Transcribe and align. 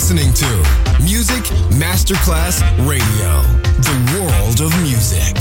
listening 0.00 0.32
to 0.32 0.46
Music 1.04 1.44
Masterclass 1.72 2.62
Radio, 2.88 3.42
the 3.82 4.18
world 4.18 4.62
of 4.62 4.72
music. 4.80 5.36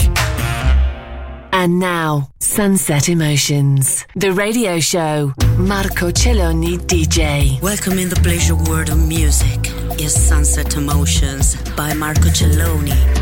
And 1.54 1.80
now, 1.80 2.30
Sunset 2.42 3.08
Emotions, 3.08 4.06
the 4.18 4.34
radio 4.34 4.82
show. 4.82 5.34
Marco 5.58 6.12
Celloni 6.12 6.78
DJ. 6.78 7.62
Welcome 7.62 8.00
in 8.00 8.10
the 8.10 8.18
pleasure 8.18 8.56
world 8.56 8.90
of 8.90 8.98
music 8.98 9.72
is 9.98 10.14
Sunset 10.14 10.76
Emotions 10.76 11.56
by 11.78 11.94
Marco 11.94 12.28
Celloni. 12.28 13.19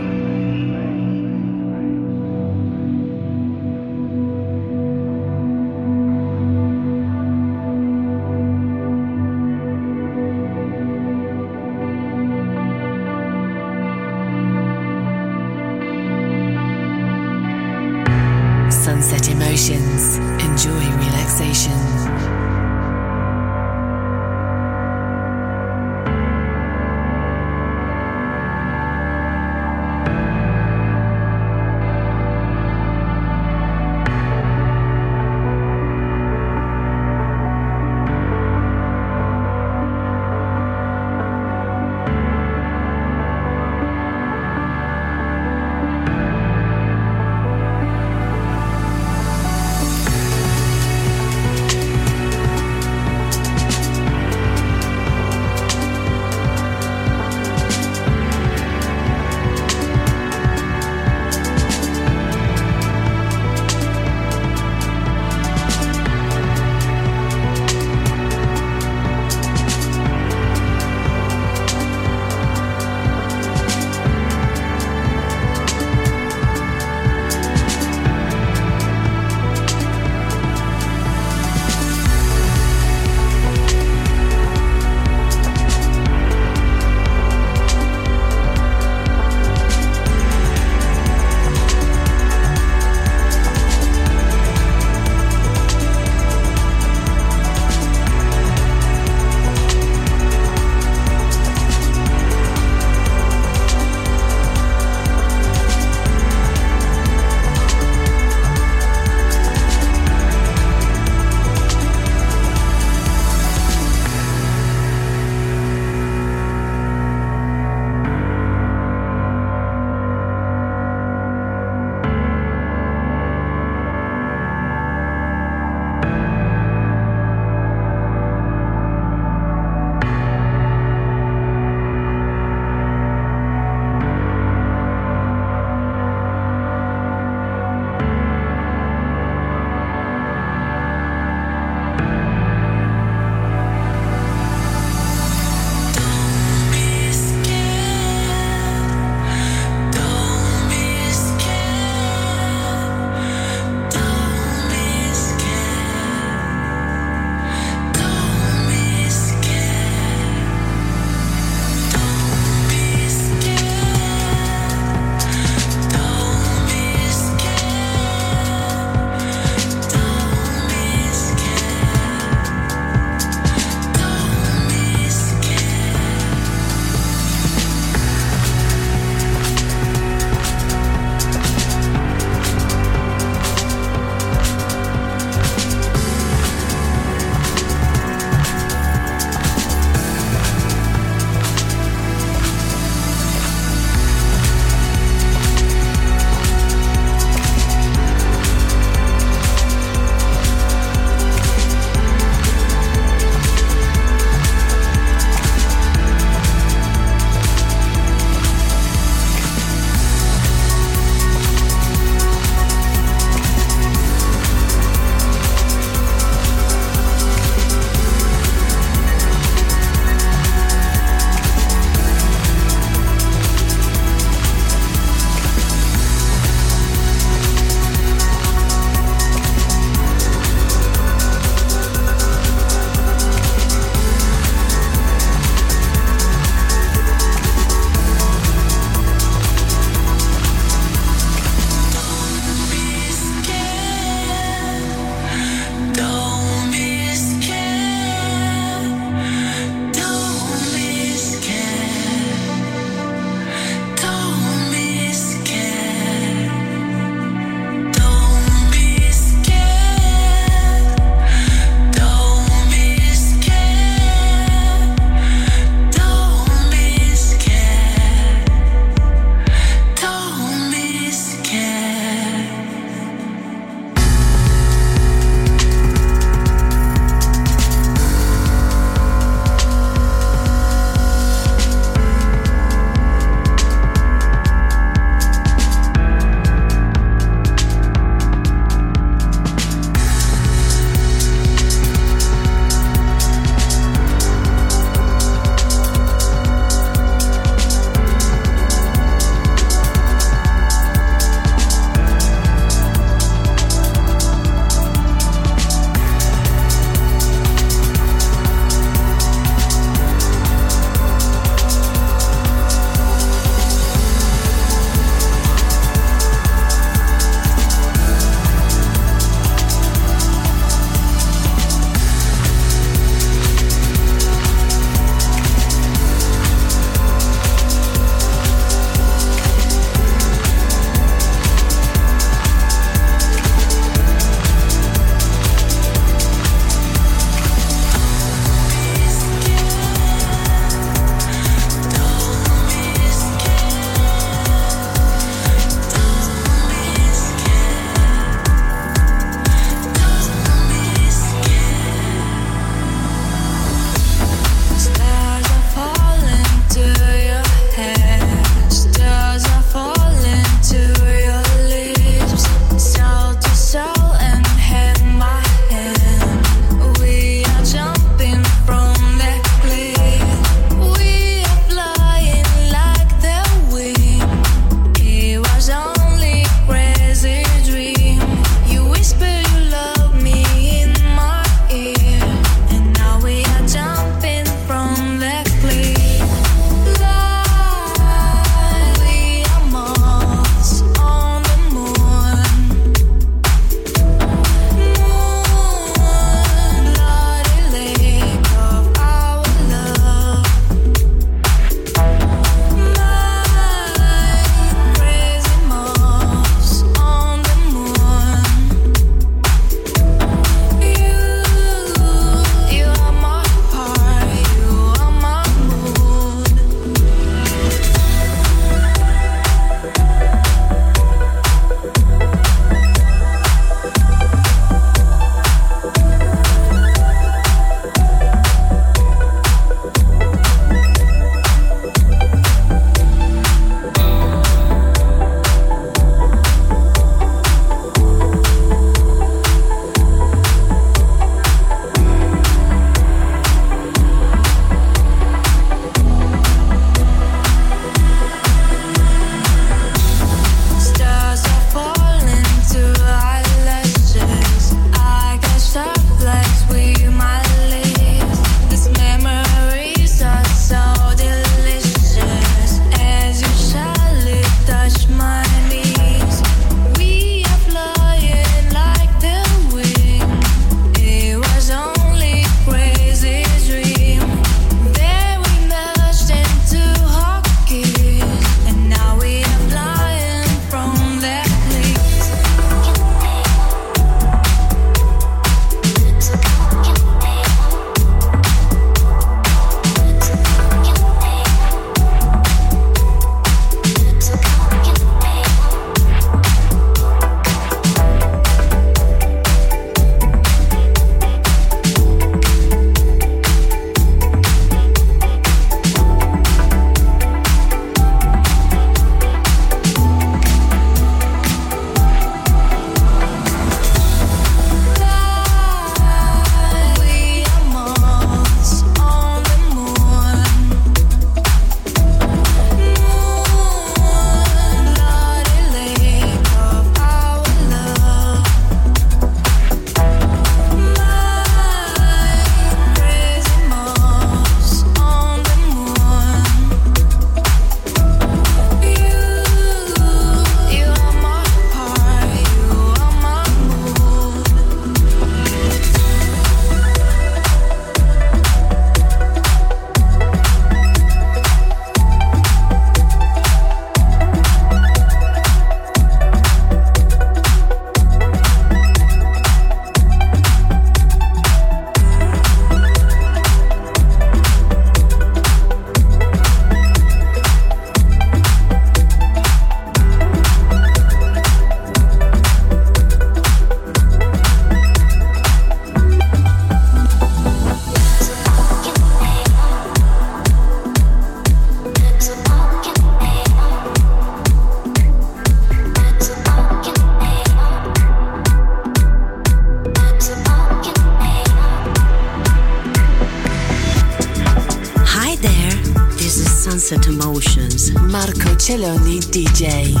DJ. 599.31 600.00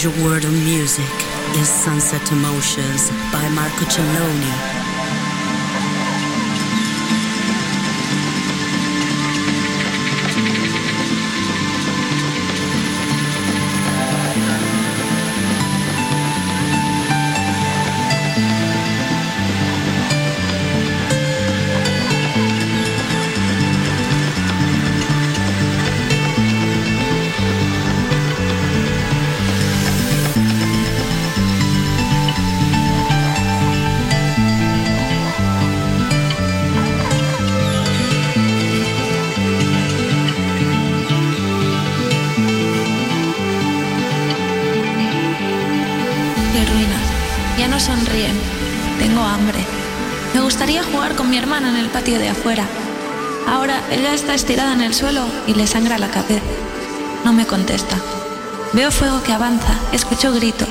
Pleasure 0.00 0.22
world 0.22 0.44
of 0.44 0.52
music 0.52 1.10
is 1.56 1.68
Sunset 1.68 2.30
Emotions 2.30 3.10
by 3.32 3.48
Marco 3.48 3.84
Celloni. 3.86 4.77
De 52.18 52.28
afuera. 52.28 52.64
Ahora 53.46 53.82
ella 53.90 54.14
está 54.14 54.34
estirada 54.34 54.72
en 54.72 54.80
el 54.80 54.94
suelo 54.94 55.26
y 55.46 55.54
le 55.54 55.66
sangra 55.66 55.98
la 55.98 56.10
cabeza. 56.10 56.40
No 57.24 57.32
me 57.32 57.46
contesta. 57.46 57.96
Veo 58.72 58.90
fuego 58.90 59.22
que 59.22 59.32
avanza, 59.32 59.74
escucho 59.92 60.32
gritos. 60.32 60.68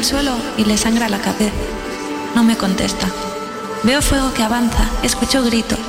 El 0.00 0.06
suelo 0.06 0.32
y 0.56 0.64
le 0.64 0.78
sangra 0.78 1.10
la 1.10 1.20
cabeza. 1.20 1.52
No 2.34 2.42
me 2.42 2.56
contesta. 2.56 3.06
Veo 3.82 4.00
fuego 4.00 4.32
que 4.32 4.42
avanza, 4.42 4.88
escucho 5.02 5.42
gritos. 5.42 5.79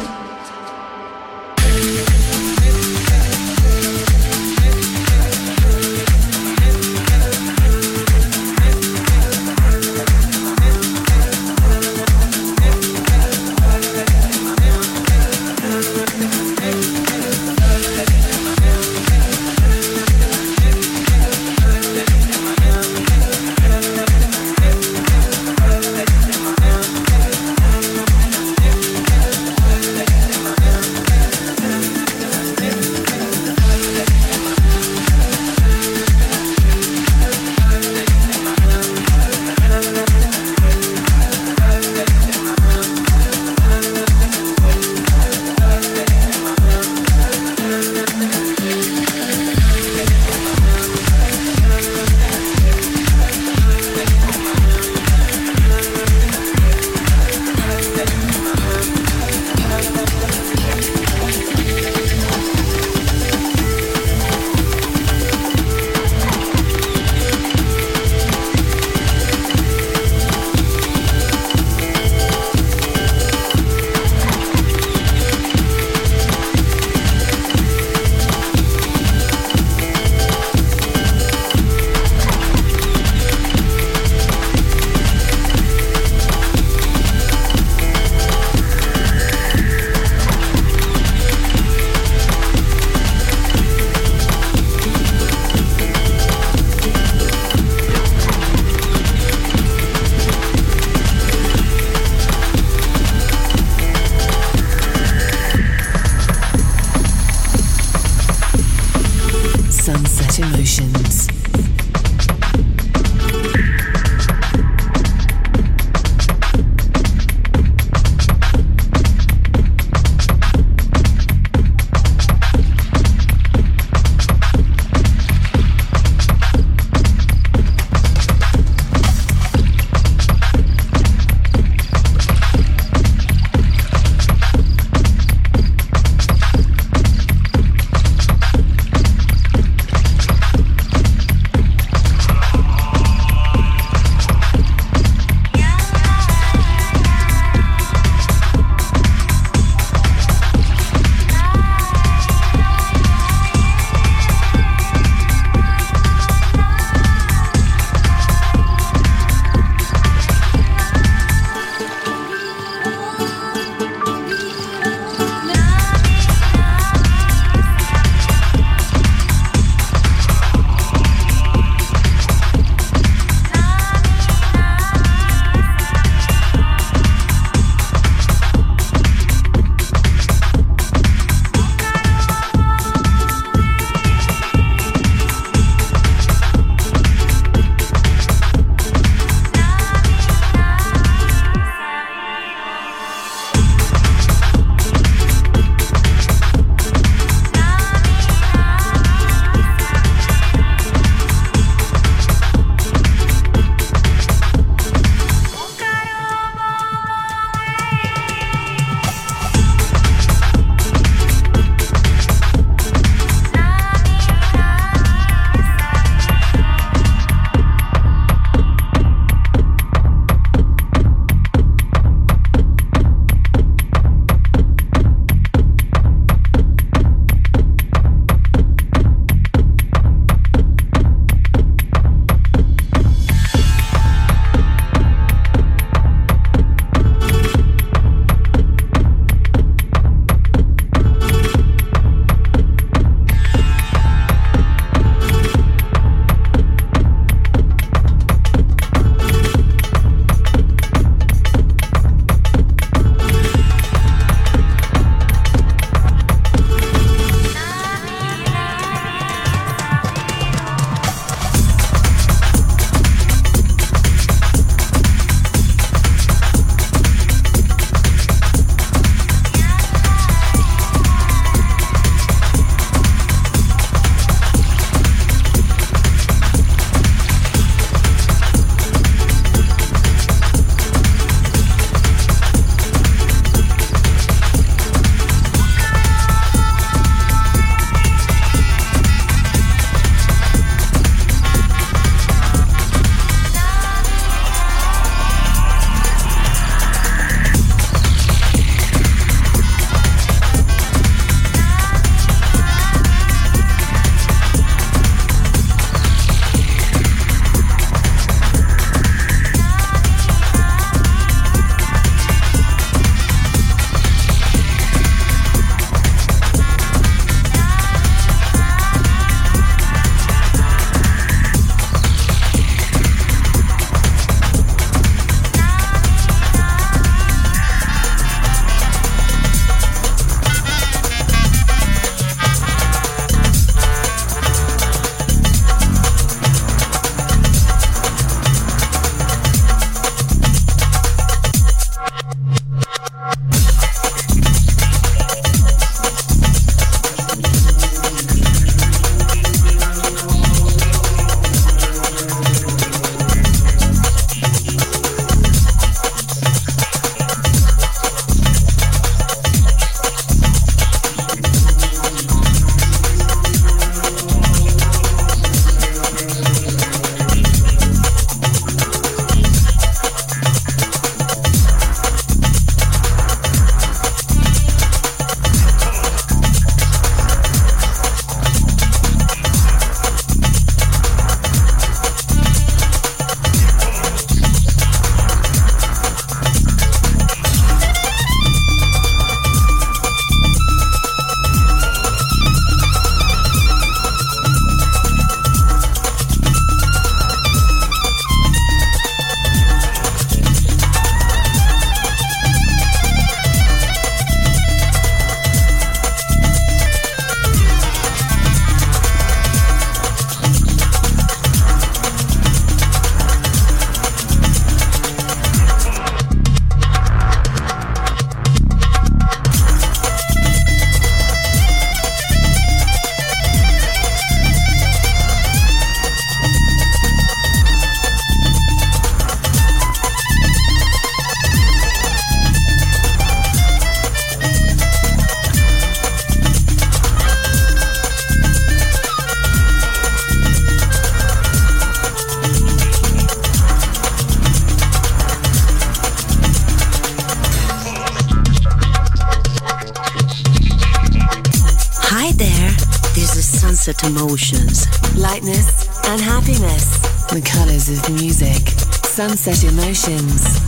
Emotions, 454.21 454.85
lightness, 455.15 455.87
and 456.07 456.21
happiness. 456.21 456.99
The 457.29 457.41
colors 457.41 457.89
of 457.89 458.13
music. 458.13 458.67
Sunset 459.03 459.63
Emotions. 459.63 460.59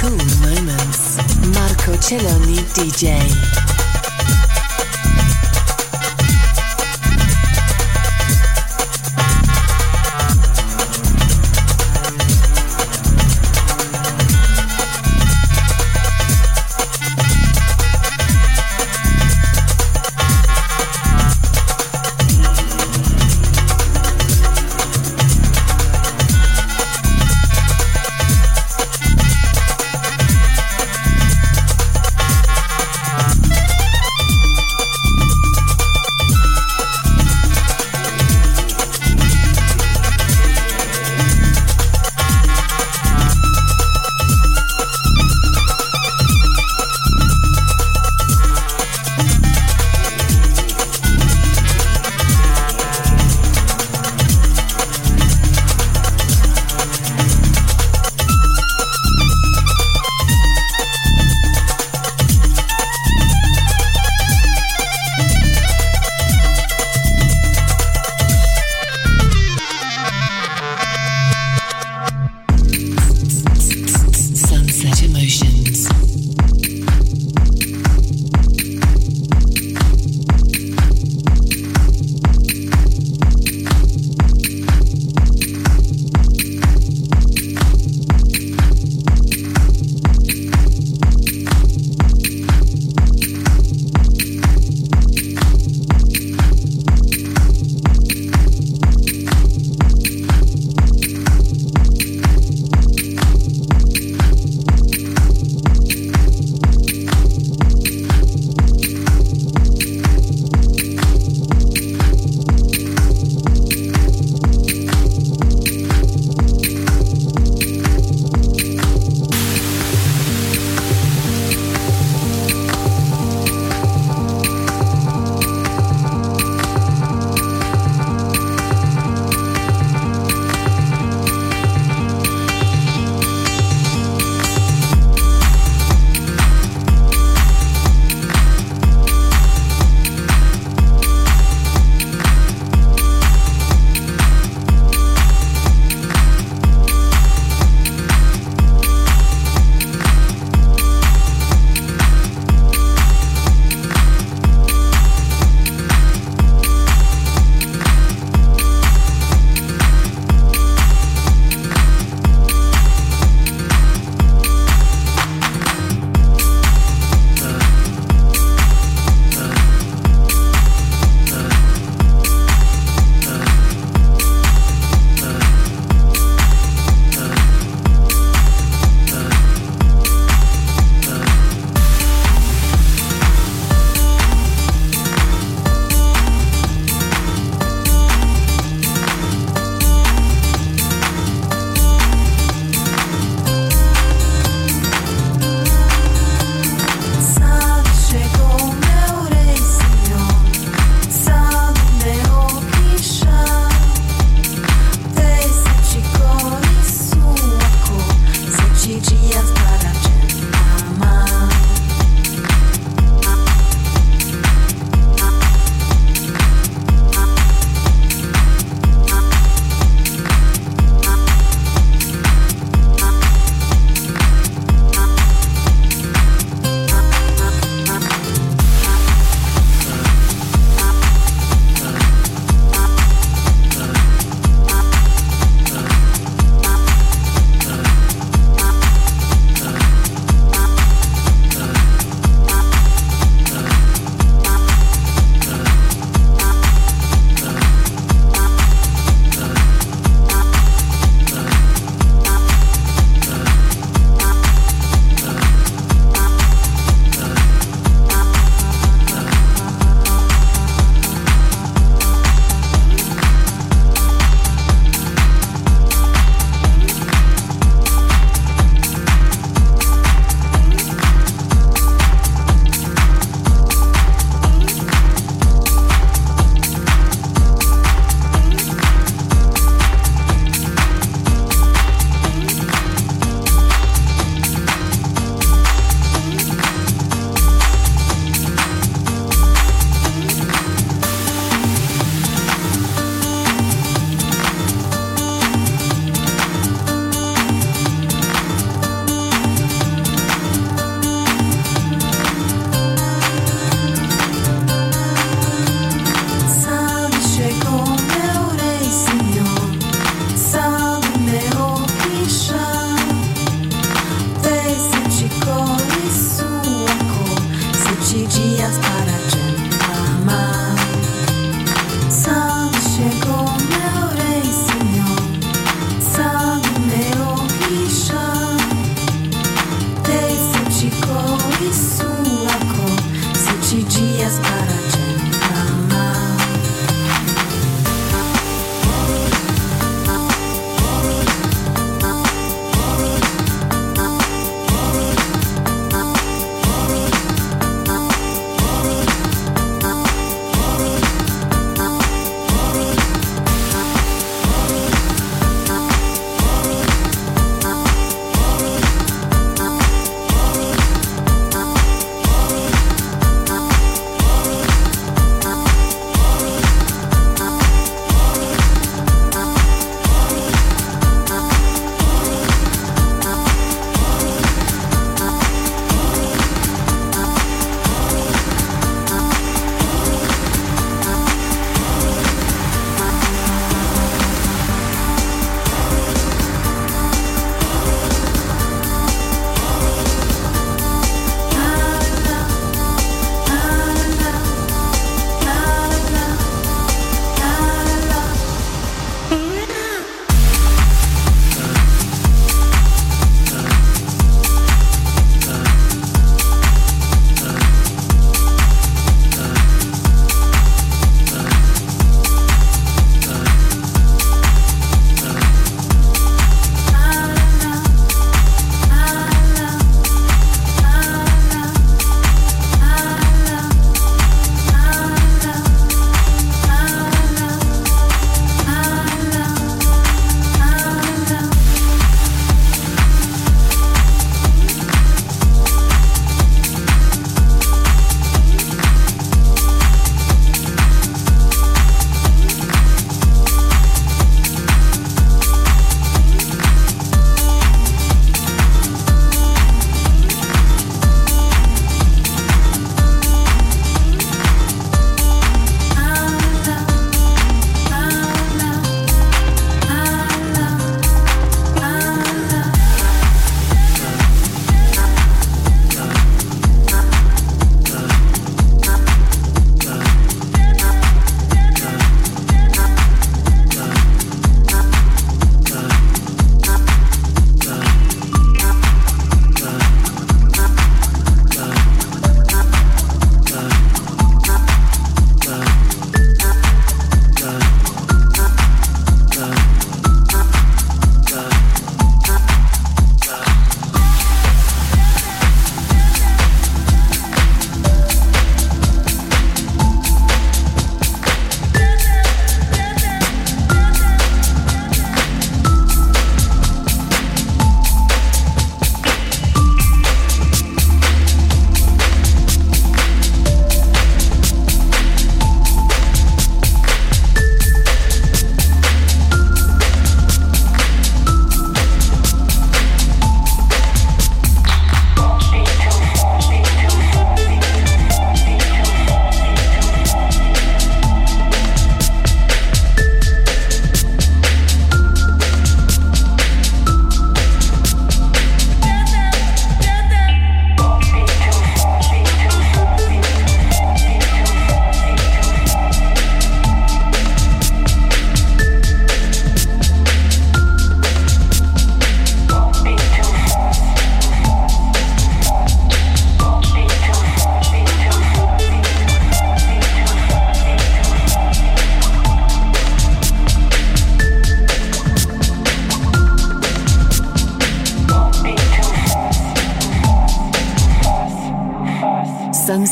Cool 0.00 0.16
moments. 0.40 1.18
Marco 1.52 1.92
Celloni 2.00 2.56
DJ. 2.74 3.75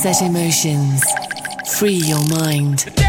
Sunset 0.05 0.29
Emotions. 0.29 1.03
Free 1.79 1.95
your 1.95 2.29
mind. 2.29 3.04